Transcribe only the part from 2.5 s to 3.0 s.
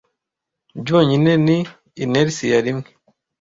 rimwe